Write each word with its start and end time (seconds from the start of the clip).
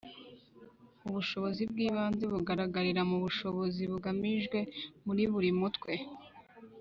ubushobozi 1.07 1.61
bw’ibanze 1.71 2.23
bugaragarira 2.33 3.01
mu 3.09 3.17
bushobozi 3.23 3.81
bugamijwe 3.91 4.57
muri 5.05 5.23
buri 5.31 5.51
mutwe 5.61 5.93